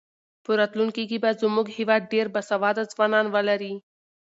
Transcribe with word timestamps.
په 0.43 0.51
راتلونکي 0.59 1.03
کې 1.09 1.17
به 1.23 1.31
زموږ 1.43 1.67
هېواد 1.77 2.03
ډېر 2.13 2.25
باسواده 2.33 2.83
ځوانان 2.91 3.25
ولري. 3.35 3.73